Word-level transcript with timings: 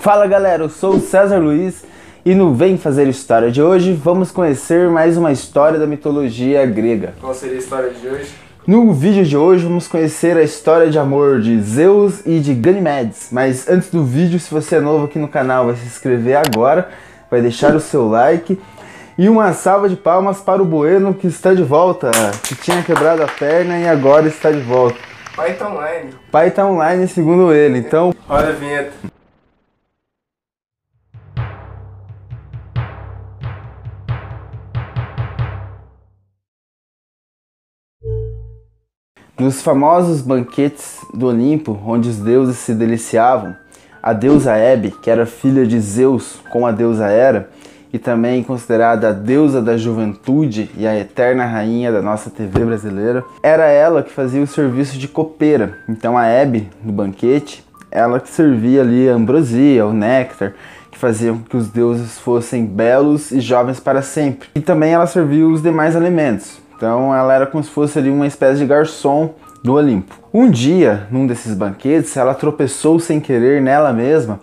Fala 0.00 0.26
galera, 0.26 0.62
eu 0.62 0.70
sou 0.70 0.94
o 0.94 0.98
César 1.00 1.36
Luiz 1.36 1.84
e 2.24 2.34
no 2.34 2.54
Vem 2.54 2.78
Fazer 2.78 3.06
História 3.06 3.50
de 3.50 3.60
hoje 3.60 3.92
vamos 3.92 4.30
conhecer 4.30 4.88
mais 4.88 5.18
uma 5.18 5.30
história 5.30 5.78
da 5.78 5.86
mitologia 5.86 6.64
grega. 6.64 7.12
Qual 7.20 7.34
seria 7.34 7.56
a 7.56 7.58
história 7.58 7.90
de 7.90 8.08
hoje? 8.08 8.34
No 8.66 8.94
vídeo 8.94 9.26
de 9.26 9.36
hoje 9.36 9.64
vamos 9.64 9.86
conhecer 9.86 10.38
a 10.38 10.42
história 10.42 10.88
de 10.88 10.98
amor 10.98 11.42
de 11.42 11.60
Zeus 11.60 12.24
e 12.24 12.40
de 12.40 12.54
Ganymedes. 12.54 13.28
Mas 13.30 13.68
antes 13.68 13.90
do 13.90 14.02
vídeo, 14.02 14.40
se 14.40 14.50
você 14.50 14.76
é 14.76 14.80
novo 14.80 15.04
aqui 15.04 15.18
no 15.18 15.28
canal, 15.28 15.66
vai 15.66 15.76
se 15.76 15.84
inscrever 15.84 16.38
agora, 16.38 16.88
vai 17.30 17.42
deixar 17.42 17.76
o 17.76 17.80
seu 17.80 18.08
like 18.08 18.58
e 19.18 19.28
uma 19.28 19.52
salva 19.52 19.86
de 19.86 19.96
palmas 19.96 20.40
para 20.40 20.62
o 20.62 20.64
Bueno 20.64 21.12
que 21.12 21.26
está 21.26 21.52
de 21.52 21.62
volta, 21.62 22.10
que 22.44 22.54
tinha 22.54 22.82
quebrado 22.82 23.22
a 23.22 23.28
perna 23.28 23.78
e 23.78 23.86
agora 23.86 24.26
está 24.28 24.50
de 24.50 24.60
volta. 24.60 24.96
Pai 25.36 25.52
tá 25.52 25.68
online. 25.68 26.14
Pai 26.32 26.48
está 26.48 26.66
online 26.66 27.06
segundo 27.06 27.52
ele, 27.52 27.80
então 27.80 28.14
Olha 28.26 28.48
a 28.48 28.52
vinheta. 28.52 29.19
Nos 39.40 39.62
famosos 39.62 40.20
banquetes 40.20 40.98
do 41.14 41.28
Olimpo, 41.28 41.80
onde 41.86 42.10
os 42.10 42.18
deuses 42.18 42.58
se 42.58 42.74
deliciavam, 42.74 43.56
a 44.02 44.12
deusa 44.12 44.54
Hebe, 44.54 44.90
que 44.90 45.08
era 45.08 45.24
filha 45.24 45.66
de 45.66 45.80
Zeus 45.80 46.38
com 46.50 46.66
a 46.66 46.70
deusa 46.70 47.06
Hera, 47.06 47.48
e 47.90 47.98
também 47.98 48.42
considerada 48.42 49.08
a 49.08 49.12
deusa 49.12 49.62
da 49.62 49.78
juventude 49.78 50.70
e 50.76 50.86
a 50.86 50.94
eterna 50.94 51.46
rainha 51.46 51.90
da 51.90 52.02
nossa 52.02 52.28
TV 52.28 52.66
brasileira, 52.66 53.24
era 53.42 53.64
ela 53.64 54.02
que 54.02 54.12
fazia 54.12 54.42
o 54.42 54.46
serviço 54.46 54.98
de 54.98 55.08
copeira. 55.08 55.72
Então 55.88 56.18
a 56.18 56.26
Hebe, 56.26 56.68
no 56.84 56.92
banquete, 56.92 57.64
ela 57.90 58.20
que 58.20 58.28
servia 58.28 58.82
ali 58.82 59.08
a 59.08 59.14
ambrosia, 59.14 59.86
o 59.86 59.94
néctar, 59.94 60.52
que 60.90 60.98
faziam 60.98 61.38
que 61.38 61.56
os 61.56 61.70
deuses 61.70 62.18
fossem 62.18 62.66
belos 62.66 63.30
e 63.30 63.40
jovens 63.40 63.80
para 63.80 64.02
sempre. 64.02 64.50
E 64.54 64.60
também 64.60 64.92
ela 64.92 65.06
servia 65.06 65.48
os 65.48 65.62
demais 65.62 65.96
alimentos. 65.96 66.60
Então 66.80 67.14
ela 67.14 67.34
era 67.34 67.46
como 67.46 67.62
se 67.62 67.68
fosse 67.68 67.98
ali 67.98 68.08
uma 68.08 68.26
espécie 68.26 68.58
de 68.60 68.64
garçom 68.64 69.34
do 69.62 69.74
Olimpo. 69.74 70.14
Um 70.32 70.48
dia, 70.48 71.06
num 71.10 71.26
desses 71.26 71.52
banquetes, 71.54 72.16
ela 72.16 72.32
tropeçou 72.32 72.98
sem 72.98 73.20
querer 73.20 73.60
nela 73.60 73.92
mesma 73.92 74.40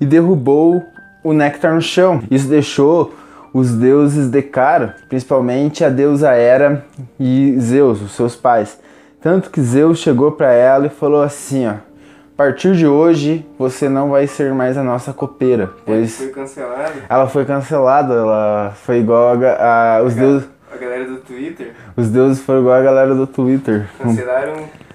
e 0.00 0.06
derrubou 0.06 0.80
o 1.24 1.32
néctar 1.32 1.74
no 1.74 1.80
chão. 1.82 2.22
Isso 2.30 2.46
deixou 2.46 3.12
os 3.52 3.72
deuses 3.72 4.30
de 4.30 4.40
cara, 4.40 4.94
principalmente 5.08 5.84
a 5.84 5.88
deusa 5.88 6.30
Hera 6.30 6.84
e 7.18 7.56
Zeus, 7.58 8.00
os 8.00 8.12
seus 8.12 8.36
pais. 8.36 8.78
Tanto 9.20 9.50
que 9.50 9.60
Zeus 9.60 9.98
chegou 9.98 10.30
para 10.30 10.52
ela 10.52 10.86
e 10.86 10.90
falou 10.90 11.20
assim, 11.20 11.66
ó: 11.66 11.70
"A 11.72 11.76
partir 12.36 12.76
de 12.76 12.86
hoje 12.86 13.44
você 13.58 13.88
não 13.88 14.10
vai 14.10 14.28
ser 14.28 14.54
mais 14.54 14.78
a 14.78 14.84
nossa 14.84 15.12
copeira, 15.12 15.70
pois 15.84 16.18
Foi 16.18 16.28
cancelado. 16.28 16.92
ela 17.08 17.26
foi 17.26 17.44
cancelada, 17.44 18.14
ela 18.14 18.72
foi 18.76 19.00
igual 19.00 19.34
a, 19.42 19.96
a- 19.96 20.02
os 20.04 20.14
deuses, 20.14 20.48
galera 20.80 21.04
do 21.04 21.18
Twitter 21.18 21.74
os 21.96 22.08
deuses 22.08 22.42
foram 22.42 22.60
igual 22.60 22.74
a 22.74 22.82
galera 22.82 23.14
do 23.14 23.26
Twitter. 23.26 23.86
cancelaram. 23.98 24.54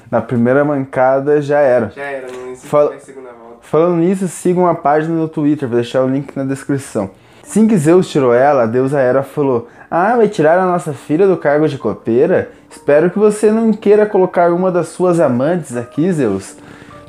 Na 0.09 0.22
primeira 0.22 0.64
mancada 0.64 1.41
já 1.41 1.59
era. 1.59 1.91
Já 1.95 2.03
era, 2.03 2.28
não 2.31 2.47
mais 2.89 3.03
segunda 3.03 3.30
volta. 3.31 3.58
Falando 3.61 3.97
nisso, 3.97 4.28
sigam 4.28 4.67
a 4.67 4.75
página 4.75 5.16
no 5.16 5.28
Twitter, 5.28 5.67
vou 5.67 5.75
deixar 5.75 6.03
o 6.03 6.08
link 6.08 6.36
na 6.36 6.44
descrição. 6.44 7.09
Assim 7.44 7.67
que 7.67 7.78
Zeus 7.78 8.09
tirou 8.09 8.33
ela, 8.33 8.63
a 8.63 8.66
deusa 8.66 9.00
Hera 9.00 9.23
falou: 9.23 9.67
Ah, 9.89 10.16
vai 10.16 10.28
tirar 10.28 10.59
a 10.59 10.66
nossa 10.66 10.94
filha 10.94 11.28
do 11.28 11.38
cargo 11.38 11.67
de 11.67 11.78
copeira? 11.78 12.52
Espero 12.69 13.09
que 13.09 13.19
você 13.19 13.52
não 13.52 13.72
queira 13.72 14.06
colocar 14.06 14.52
uma 14.52 14.72
das 14.72 14.89
suas 14.89 15.19
amantes 15.19 15.75
aqui, 15.78 16.11
Zeus, 16.11 16.56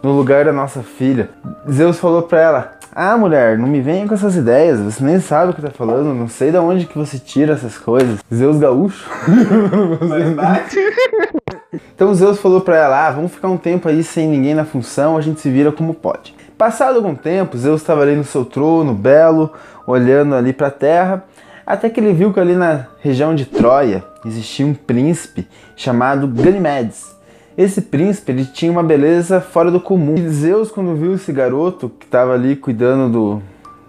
no 0.02 0.12
lugar 0.12 0.44
da 0.44 0.52
nossa 0.52 0.82
filha. 0.82 1.30
Zeus 1.70 1.98
falou 1.98 2.22
pra 2.22 2.40
ela: 2.40 2.72
Ah, 2.94 3.16
mulher, 3.16 3.58
não 3.58 3.66
me 3.66 3.80
venha 3.80 4.06
com 4.06 4.14
essas 4.14 4.36
ideias, 4.36 4.80
você 4.80 5.02
nem 5.02 5.20
sabe 5.20 5.52
o 5.52 5.54
que 5.54 5.62
tá 5.62 5.70
falando, 5.70 6.14
não 6.14 6.28
sei 6.28 6.50
de 6.50 6.58
onde 6.58 6.86
que 6.86 6.96
você 6.96 7.18
tira 7.18 7.54
essas 7.54 7.78
coisas. 7.78 8.20
Zeus 8.32 8.58
gaúcho? 8.58 9.08
Então 11.94 12.14
Zeus 12.14 12.38
falou 12.38 12.60
pra 12.60 12.76
ela: 12.76 13.06
ah, 13.06 13.10
vamos 13.10 13.32
ficar 13.32 13.48
um 13.48 13.56
tempo 13.56 13.88
aí 13.88 14.02
sem 14.02 14.28
ninguém 14.28 14.54
na 14.54 14.64
função, 14.64 15.16
a 15.16 15.20
gente 15.20 15.40
se 15.40 15.50
vira 15.50 15.72
como 15.72 15.94
pode. 15.94 16.34
Passado 16.56 16.96
algum 16.96 17.14
tempo, 17.14 17.56
Zeus 17.56 17.82
estava 17.82 18.02
ali 18.02 18.14
no 18.14 18.24
seu 18.24 18.44
trono, 18.44 18.94
belo, 18.94 19.52
olhando 19.86 20.34
ali 20.34 20.52
para 20.52 20.68
a 20.68 20.70
terra, 20.70 21.24
até 21.66 21.90
que 21.90 22.00
ele 22.00 22.12
viu 22.12 22.32
que 22.32 22.40
ali 22.40 22.54
na 22.54 22.86
região 23.00 23.34
de 23.34 23.44
Troia 23.44 24.04
existia 24.24 24.64
um 24.64 24.72
príncipe 24.72 25.46
chamado 25.74 26.26
Ganymedes. 26.26 27.15
Esse 27.56 27.80
príncipe 27.80 28.32
ele 28.32 28.44
tinha 28.44 28.70
uma 28.70 28.82
beleza 28.82 29.40
fora 29.40 29.70
do 29.70 29.80
comum. 29.80 30.14
E 30.16 30.28
Zeus, 30.28 30.70
quando 30.70 30.94
viu 30.94 31.14
esse 31.14 31.32
garoto 31.32 31.88
que 31.88 32.04
estava 32.04 32.34
ali 32.34 32.54
cuidando 32.54 33.10
do, 33.10 33.42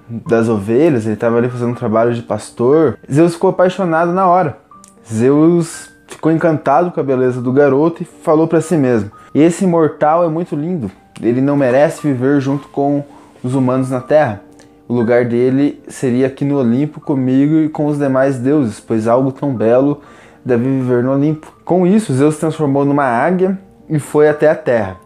das 0.09 0.47
ovelhas, 0.47 1.05
ele 1.05 1.15
estava 1.15 1.37
ali 1.37 1.49
fazendo 1.49 1.71
um 1.71 1.75
trabalho 1.75 2.13
de 2.13 2.21
pastor, 2.21 2.97
Zeus 3.11 3.33
ficou 3.33 3.49
apaixonado 3.49 4.13
na 4.13 4.25
hora. 4.25 4.57
Zeus 5.05 5.89
ficou 6.07 6.31
encantado 6.31 6.91
com 6.91 6.99
a 6.99 7.03
beleza 7.03 7.41
do 7.41 7.51
garoto 7.51 8.03
e 8.03 8.05
falou 8.05 8.47
para 8.47 8.61
si 8.61 8.77
mesmo: 8.77 9.11
Esse 9.35 9.65
mortal 9.65 10.23
é 10.23 10.29
muito 10.29 10.55
lindo, 10.55 10.89
ele 11.21 11.41
não 11.41 11.57
merece 11.57 12.07
viver 12.07 12.39
junto 12.39 12.69
com 12.69 13.03
os 13.43 13.53
humanos 13.53 13.89
na 13.89 13.99
terra. 13.99 14.41
O 14.87 14.93
lugar 14.93 15.25
dele 15.25 15.83
seria 15.89 16.27
aqui 16.27 16.45
no 16.45 16.57
Olimpo 16.57 17.01
comigo 17.01 17.55
e 17.55 17.67
com 17.67 17.87
os 17.87 17.97
demais 17.97 18.37
deuses, 18.37 18.79
pois 18.79 19.05
algo 19.05 19.33
tão 19.33 19.53
belo 19.53 20.01
deve 20.47 20.63
viver 20.63 21.03
no 21.03 21.11
Olimpo. 21.11 21.51
Com 21.65 21.85
isso, 21.85 22.13
Zeus 22.13 22.35
se 22.35 22.39
transformou 22.39 22.85
numa 22.85 23.03
águia 23.03 23.59
e 23.89 23.99
foi 23.99 24.29
até 24.29 24.49
a 24.49 24.55
terra. 24.55 24.97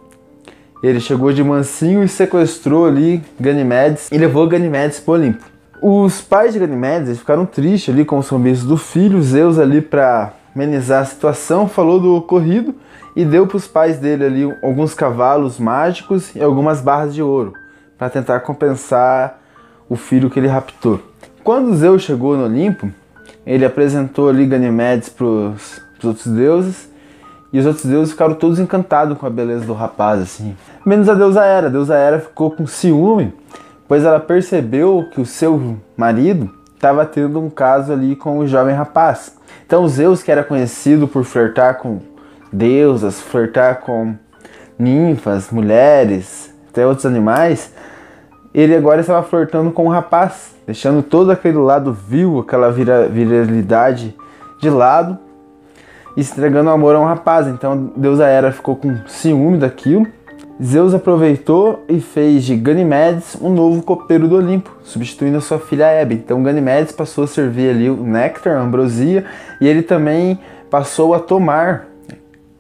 Ele 0.84 1.00
chegou 1.00 1.34
de 1.34 1.44
mansinho 1.44 2.04
e 2.04 2.08
sequestrou 2.08 2.86
ali 2.86 3.22
Ganymedes 3.40 4.10
e 4.12 4.18
levou 4.18 4.48
Ganymedes 4.48 5.00
para 5.00 5.12
o 5.12 5.16
Olimpo. 5.16 5.44
Os 5.82 6.22
pais 6.22 6.54
de 6.54 6.60
Ganymedes 6.60 7.08
eles 7.08 7.20
ficaram 7.20 7.46
tristes 7.46 7.94
ali 7.94 8.06
com 8.06 8.20
o 8.20 8.24
sumiço 8.24 8.66
do 8.66 8.78
filho. 8.78 9.22
Zeus 9.22 9.58
ali 9.58 9.82
para 9.82 10.34
amenizar 10.56 11.02
a 11.02 11.06
situação 11.06 11.68
falou 11.68 12.00
do 12.00 12.16
ocorrido 12.16 12.76
e 13.16 13.26
deu 13.26 13.48
para 13.48 13.58
os 13.58 13.68
pais 13.68 13.98
dele 13.98 14.26
ali 14.26 14.58
alguns 14.64 14.94
cavalos 14.94 15.60
mágicos 15.60 16.36
e 16.36 16.42
algumas 16.42 16.82
barras 16.82 17.14
de 17.14 17.22
ouro 17.22 17.54
para 17.98 18.10
tentar 18.10 18.40
compensar 18.42 19.40
o 19.90 19.96
filho 19.96 20.30
que 20.30 20.40
ele 20.40 20.48
raptou. 20.48 21.00
Quando 21.44 21.76
Zeus 21.76 22.04
chegou 22.04 22.38
no 22.38 22.46
Olimpo, 22.46 22.92
ele 23.52 23.66
apresentou 23.66 24.30
ali 24.30 24.46
Ganymedes 24.46 25.10
para 25.10 25.26
os 25.26 25.82
outros 26.04 26.28
deuses 26.28 26.90
e 27.52 27.60
os 27.60 27.66
outros 27.66 27.86
deuses 27.86 28.14
ficaram 28.14 28.34
todos 28.34 28.60
encantados 28.60 29.18
com 29.18 29.26
a 29.26 29.30
beleza 29.30 29.66
do 29.66 29.74
rapaz, 29.74 30.22
assim. 30.22 30.56
Menos 30.86 31.10
a 31.10 31.14
deusa 31.14 31.44
Hera. 31.44 31.68
A 31.68 31.70
deusa 31.70 31.96
Hera 31.96 32.20
ficou 32.20 32.52
com 32.52 32.66
ciúme, 32.66 33.34
pois 33.88 34.06
ela 34.06 34.22
percebeu 34.22 35.06
que 35.12 35.20
o 35.20 35.26
seu 35.26 35.78
marido 35.98 36.50
estava 36.74 37.06
tendo 37.06 37.42
um 37.42 37.50
caso 37.50 37.92
ali 37.92 38.16
com 38.16 38.40
o 38.40 38.48
jovem 38.48 38.74
rapaz. 38.74 39.36
Então 39.66 39.86
Zeus, 39.88 40.24
que 40.24 40.32
era 40.32 40.44
conhecido 40.44 41.08
por 41.08 41.26
flertar 41.26 41.78
com 41.78 42.00
deusas, 42.54 43.20
flertar 43.20 43.82
com 43.82 44.16
ninfas, 44.80 45.52
mulheres, 45.52 46.54
até 46.70 46.88
outros 46.88 47.06
animais, 47.06 47.74
ele 48.54 48.76
agora 48.76 49.02
estava 49.02 49.24
flertando 49.24 49.72
com 49.72 49.86
o 49.88 49.90
rapaz, 49.90 50.56
deixando 50.66 51.02
todo 51.02 51.32
aquele 51.32 51.58
lado 51.58 51.94
vil, 51.94 52.40
aquela 52.40 52.72
vira- 52.72 53.08
virilidade 53.08 54.16
de 54.60 54.70
lado 54.70 55.18
e 56.16 56.22
entregando 56.22 56.70
amor 56.70 56.96
a 56.96 57.00
um 57.00 57.06
rapaz. 57.06 57.48
Então 57.48 57.92
deusa 57.96 58.28
Hera 58.28 58.52
ficou 58.52 58.76
com 58.76 58.96
ciúme 59.08 59.58
daquilo. 59.58 60.06
Zeus 60.64 60.94
aproveitou 60.94 61.84
e 61.90 62.00
fez 62.00 62.44
de 62.44 62.56
Ganymedes 62.56 63.36
um 63.42 63.50
novo 63.50 63.82
copeiro 63.82 64.28
do 64.28 64.36
Olimpo, 64.36 64.70
substituindo 64.84 65.38
a 65.38 65.42
sua 65.42 65.58
filha 65.58 65.88
Hebe. 65.88 66.16
Então 66.16 66.44
Ganymedes 66.44 66.92
passou 66.92 67.24
a 67.24 67.28
servir 67.28 67.72
ali 67.72 67.90
o 67.90 68.04
néctar, 68.04 68.58
a 68.58 68.62
ambrosia, 68.62 69.26
e 69.60 69.68
ele 69.68 69.82
também 69.82 70.40
passou 70.70 71.16
a 71.16 71.20
tomar 71.20 71.88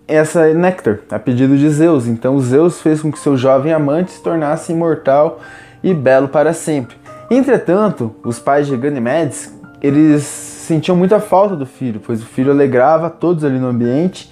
essa 0.08 0.52
néctar 0.52 1.00
a 1.12 1.19
pedido 1.19 1.56
de 1.56 1.69
Zeus. 1.69 2.08
Então 2.08 2.40
Zeus 2.40 2.81
fez 2.81 3.02
com 3.02 3.12
que 3.12 3.19
seu 3.19 3.38
jovem 3.38 3.72
amante 3.72 4.13
se 4.13 4.23
tornasse 4.23 4.72
imortal 4.72 5.40
e 5.84 5.94
belo 5.94 6.28
para 6.28 6.53
sempre. 6.53 6.96
Entretanto, 7.29 8.16
os 8.23 8.40
pais 8.40 8.67
de 8.67 8.76
Ganymedes, 8.76 9.53
eles 9.82 10.23
sentiam 10.23 10.96
muita 10.96 11.20
falta 11.20 11.56
do 11.56 11.66
filho, 11.66 12.02
pois 12.06 12.22
o 12.22 12.26
filho 12.26 12.52
alegrava 12.52 13.09
todos 13.09 13.44
ali 13.44 13.58
no 13.58 13.67
ambiente 13.67 14.32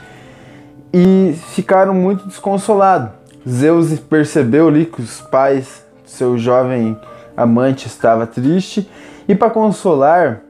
e 0.94 1.36
ficaram 1.54 1.94
muito 1.94 2.26
desconsolados. 2.28 3.10
Zeus 3.48 3.98
percebeu 4.00 4.68
ali 4.68 4.86
que 4.86 5.02
os 5.02 5.22
pais, 5.22 5.84
seu 6.06 6.38
jovem 6.38 6.98
amante 7.36 7.88
estava 7.88 8.28
triste 8.28 8.90
e 9.28 9.34
para 9.34 9.50
consolar 9.50 10.42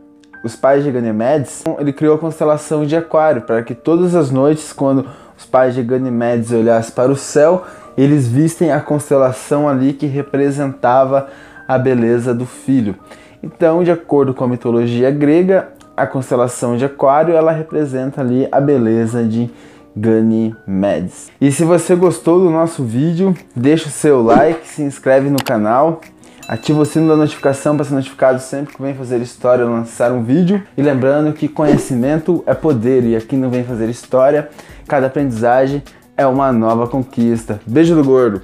os 0.44 0.56
pais 0.56 0.83
de 0.83 0.91
Ganymedes, 0.91 1.63
ele 1.77 1.91
criou 1.91 2.15
a 2.15 2.18
constelação 2.18 2.85
de 2.85 2.95
Aquário 2.95 3.41
para 3.41 3.62
que 3.62 3.75
todas 3.75 4.15
as 4.15 4.31
noites, 4.31 4.71
quando 4.71 5.06
os 5.38 5.45
pais 5.45 5.75
de 5.75 5.83
Ganymedes 5.83 6.51
olhassem 6.51 6.94
para 6.94 7.12
o 7.12 7.15
céu, 7.15 7.65
eles 8.01 8.28
vissem 8.28 8.72
a 8.72 8.80
constelação 8.80 9.68
ali 9.68 9.94
que 9.94 10.06
representava 10.06 11.28
a 11.68 11.78
beleza 11.78 12.34
do 12.34 12.46
filho. 12.46 12.96
Então, 13.42 13.84
de 13.84 13.92
acordo 13.92 14.34
com 14.34 14.44
a 14.44 14.48
mitologia 14.48 15.12
grega, 15.12 15.69
a 15.96 16.07
constelação 16.07 16.78
de 16.78 16.86
Aquário 16.86 17.36
ela 17.36 17.51
representa 17.51 18.22
ali 18.22 18.48
a 18.51 18.60
beleza 18.60 19.24
de 19.24 19.50
Ganymedes. 19.96 21.31
E 21.42 21.51
se 21.51 21.63
você 21.63 21.96
gostou 21.96 22.40
do 22.40 22.50
nosso 22.50 22.84
vídeo, 22.84 23.36
deixa 23.56 23.88
o 23.88 23.92
seu 23.92 24.22
like, 24.24 24.68
se 24.68 24.81
inscreve 24.81 25.30
no 25.30 25.44
canal, 25.44 26.01
Ativa 26.50 26.81
o 26.81 26.86
sino 26.86 27.07
da 27.07 27.16
notificação 27.16 27.75
para 27.75 27.86
ser 27.86 27.94
notificado 27.94 28.40
sempre 28.40 28.74
que 28.74 28.81
vem 28.81 28.96
fazer 28.96 29.22
história 29.22 29.63
ou 29.63 29.72
lançar 29.72 30.12
um 30.12 30.24
vídeo. 30.24 30.63
E 30.75 30.81
lembrando 30.81 31.31
que 31.31 31.48
conhecimento 31.48 32.44
é 32.48 32.56
poder 32.56 33.04
e 33.04 33.16
aqui 33.16 33.38
não 33.38 33.51
vem 33.51 33.63
fazer 33.63 33.88
história, 33.88 34.50
cada 34.88 35.06
aprendizagem 35.06 35.84
é 36.19 36.27
uma 36.27 36.51
nova 36.51 36.86
conquista. 36.86 37.62
Beijo 37.66 37.95
do 37.95 38.04
gordo! 38.04 38.42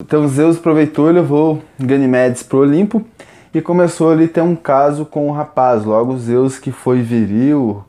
Então 0.00 0.28
Zeus 0.28 0.58
aproveitou 0.58 1.10
e 1.10 1.12
levou 1.12 1.60
Ganimedes 1.76 2.44
pro 2.44 2.58
Olimpo 2.58 3.04
e 3.52 3.60
começou 3.60 4.12
ali 4.12 4.26
a 4.26 4.28
ter 4.28 4.42
um 4.42 4.54
caso 4.54 5.04
com 5.04 5.28
o 5.28 5.32
rapaz. 5.32 5.84
Logo 5.84 6.16
Zeus, 6.18 6.56
que 6.60 6.70
foi 6.70 7.02
viril, 7.02 7.84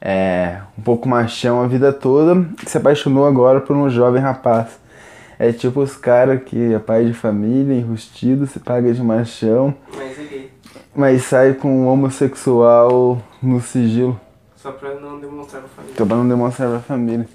é, 0.00 0.60
um 0.78 0.82
pouco 0.82 1.06
machão 1.06 1.60
a 1.60 1.66
vida 1.66 1.92
toda, 1.92 2.46
se 2.64 2.78
apaixonou 2.78 3.26
agora 3.26 3.60
por 3.60 3.76
um 3.76 3.90
jovem 3.90 4.22
rapaz. 4.22 4.83
É 5.38 5.52
tipo 5.52 5.80
os 5.80 5.96
caras 5.96 6.42
que 6.44 6.72
é 6.74 6.78
pai 6.78 7.04
de 7.06 7.12
família, 7.14 7.74
enrustido, 7.74 8.46
se 8.46 8.58
paga 8.60 8.92
de 8.92 9.02
machão, 9.02 9.74
Mas 9.96 10.18
é 10.18 10.22
gay. 10.24 10.50
mas 10.94 11.22
sai 11.24 11.54
com 11.54 11.68
um 11.68 11.88
homossexual 11.88 13.20
no 13.42 13.60
sigilo. 13.60 14.18
Só 14.56 14.72
pra 14.72 14.94
não 14.94 15.18
demonstrar 15.20 15.62
pra 15.62 15.70
família. 15.70 15.92
Então 15.94 16.06
pra 16.06 16.16
não 16.16 16.28
demonstrar 16.28 16.70
pra 16.70 16.80
família. 16.80 17.28